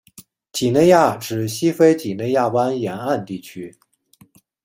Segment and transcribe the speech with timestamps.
[0.51, 3.77] 几内亚指西非几内亚湾沿岸地区。